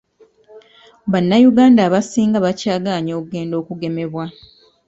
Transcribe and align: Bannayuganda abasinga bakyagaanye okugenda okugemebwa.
Bannayuganda 1.11 1.81
abasinga 1.87 2.37
bakyagaanye 2.45 3.11
okugenda 3.19 3.53
okugemebwa. 3.61 4.25